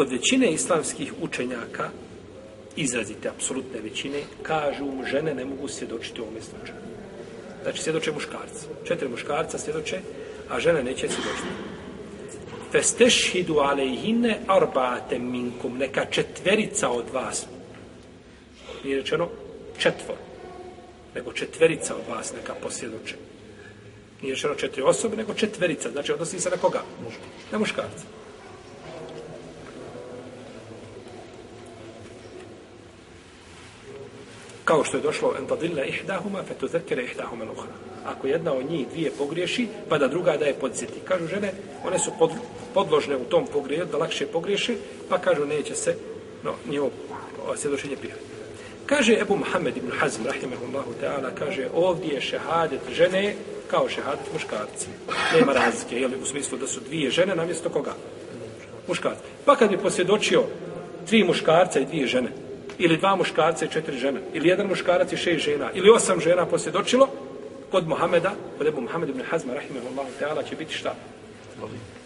[0.00, 1.90] kod većine islamskih učenjaka,
[2.76, 6.78] izrazite, apsolutne većine, kažu žene ne mogu svjedočiti u ovome slučaju.
[7.62, 8.66] Znači, svjedoče muškarci.
[8.84, 10.00] Četiri muškarca svjedoče,
[10.50, 11.48] a žene neće svjedočiti.
[12.72, 17.46] Festešhidu alejhine arbate minkum, neka četverica od vas.
[18.84, 19.28] Nije rečeno
[19.78, 20.16] četvor,
[21.14, 23.14] nego četverica od vas neka posvjedoče.
[24.22, 25.90] Nije rečeno četiri osobe, nego četverica.
[25.90, 26.82] Znači, odnosi se na koga?
[27.52, 28.19] Na muškarca.
[34.70, 37.74] Kao što je došlo en tadilla ihdahuma fa tuzakkira ihdahuma al-ukhra.
[38.06, 41.00] Ako jedna od njih dvije pogriješi pa da druga da je podsjeti.
[41.04, 41.52] Kažu žene
[41.86, 42.30] one su pod,
[42.74, 44.74] podložne u tom pogriješu, da lakše pogriješe
[45.08, 45.96] pa kažu neće se
[46.44, 46.90] no njihovo
[47.56, 48.30] svjedočenje prihvatiti
[48.86, 53.34] kaže Ebu Muhammed ibn Hazm rahimahullahu ta'ala kaže ovdje je šehadet žene
[53.70, 54.86] kao šehadet muškarci.
[55.38, 57.94] Nema razlike jel, u smislu da su dvije žene namjesto koga?
[58.88, 59.22] Muškarci.
[59.44, 60.44] Pa kad bi posvjedočio
[61.06, 62.49] tri muškarca i dvije žene
[62.80, 66.46] ili dva muškarca i četiri žene, ili jedan muškarac i šest žena, ili osam žena
[66.46, 67.08] posvjedočilo,
[67.70, 70.94] kod Muhameda, kod Ebu Muhammed ibn Hazma, rahimahullahu ta'ala, će biti šta?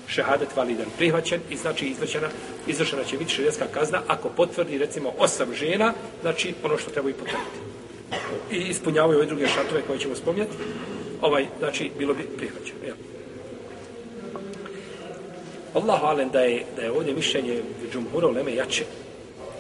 [0.09, 2.29] Šehadet validan, prihvaćen i znači izvršena,
[2.67, 7.13] izvršena će biti širijetska kazna ako potvrdi recimo osam žena, znači ono što treba i
[7.13, 7.59] potvrditi.
[8.51, 10.53] I ispunjavaju ove druge šatove koje ćemo spomnjati,
[11.21, 12.79] ovaj, znači, bilo bi prihvaćeno.
[12.87, 12.95] Ja.
[15.75, 17.63] Allahu alem da je, da je ovdje mišljenje
[17.93, 18.85] džumhura uleme jače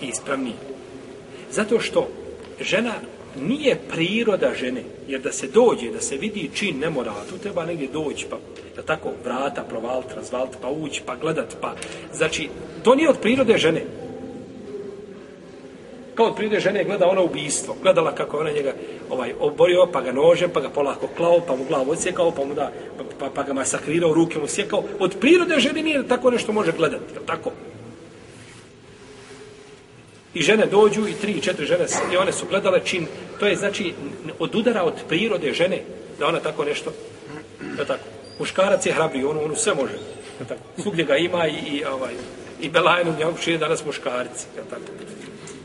[0.02, 0.55] i ispravnije.
[1.50, 2.09] Zato što
[2.61, 2.92] žena
[3.41, 6.91] nije priroda žene, jer da se dođe, da se vidi čin ne
[7.31, 8.36] tu treba negdje doći, pa
[8.77, 11.75] da tako vrata provaliti, razvaliti, pa ući, pa gledat, pa...
[12.12, 12.48] Znači,
[12.83, 13.84] to nije od prirode žene.
[16.14, 17.77] Kao od prirode žene gleda ona ubijstvo.
[17.83, 18.73] Gledala kako ona njega
[19.11, 22.55] ovaj, oborio, pa ga nožem, pa ga polako klao, pa mu glavu odsjekao, pa, mu
[22.55, 24.83] da, pa, pa, pa ga masakrirao, ruke mu sjekao.
[24.98, 27.51] Od prirode žene nije tako nešto može gledati, je tako?
[30.34, 33.06] I žene dođu i tri i četiri žene i one su gledale čin.
[33.40, 33.94] To je znači
[34.38, 35.82] od udara od prirode žene
[36.18, 36.92] da ona tako nešto
[37.77, 38.05] da tako?
[38.39, 39.98] Muškarac je hrabri on on sve može
[40.39, 40.61] da tako?
[40.83, 42.14] Svugdje ga ima i, i ovaj
[42.61, 44.92] i belajnu njom čine danas muškarci da tako?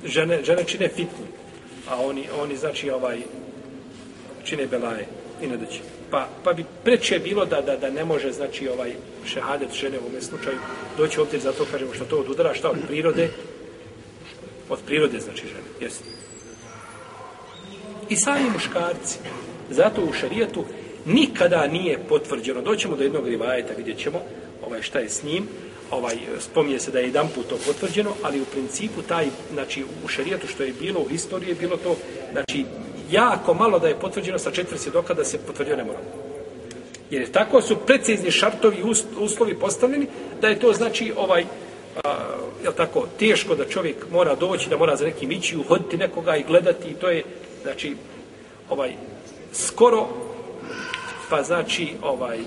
[0.05, 1.25] Žene žene čine fitnu
[1.89, 3.17] a oni oni znači ovaj
[4.43, 5.07] čine belaje
[5.41, 5.57] i ne
[6.11, 8.93] pa, pa bi preče bilo da, da, da ne može znači ovaj
[9.25, 10.57] šehadet žene u ovom slučaju
[10.97, 13.29] doći ovdje zato kažemo što to od udara šta od prirode
[14.69, 15.69] Od prirode, znači žene.
[15.81, 16.03] Jeste.
[18.09, 19.19] I sami muškarci.
[19.69, 20.65] Zato u šarijetu
[21.05, 22.61] nikada nije potvrđeno.
[22.61, 24.21] Doćemo do jednog rivajeta, vidjet ćemo
[24.67, 25.47] ovaj, šta je s njim.
[25.91, 30.07] Ovaj, spominje se da je jedan put to potvrđeno, ali u principu taj, znači u
[30.07, 31.95] šarijetu što je bilo u historiji, je bilo to,
[32.31, 32.65] znači,
[33.11, 35.99] jako malo da je potvrđeno sa četiri svjedoka da se potvrdio ne mora.
[37.11, 38.83] Jer tako su precizni šartovi
[39.19, 40.07] uslovi postavljeni
[40.41, 41.45] da je to znači ovaj
[42.03, 42.15] a,
[42.63, 46.43] jel tako, teško da čovjek mora doći, da mora za nekim ići, uhoditi nekoga i
[46.43, 47.23] gledati, i to je,
[47.63, 47.95] znači,
[48.69, 48.93] ovaj,
[49.53, 50.07] skoro,
[51.29, 52.39] pa znači, ovaj,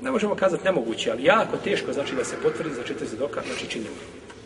[0.00, 3.66] ne možemo kazati nemoguće, ali jako teško, znači, da se potvrdi za četiri doka, znači,
[3.66, 3.96] činimo.